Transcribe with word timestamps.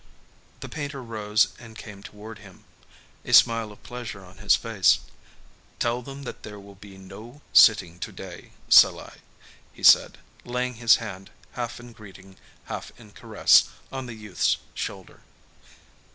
The 0.61 0.67
painter 0.67 1.03
rose 1.03 1.49
and 1.59 1.77
came 1.77 2.01
toward 2.01 2.39
him, 2.39 2.63
a 3.23 3.33
smile 3.33 3.71
of 3.71 3.83
pleasure 3.83 4.25
on 4.25 4.39
his 4.39 4.55
face. 4.55 5.01
"Tell 5.77 6.01
them 6.01 6.23
that 6.23 6.41
there 6.41 6.59
will 6.59 6.73
be 6.73 6.97
no 6.97 7.41
sitting 7.53 7.99
to 7.99 8.11
day, 8.11 8.53
Salai," 8.67 9.19
he 9.71 9.83
said, 9.83 10.17
laying 10.43 10.73
his 10.81 10.95
hand, 10.95 11.29
half 11.51 11.79
in 11.79 11.91
greeting, 11.93 12.37
half 12.63 12.91
in 12.99 13.11
caress, 13.11 13.69
on 13.91 14.07
the 14.07 14.15
youth's 14.15 14.57
shoulder. 14.73 15.21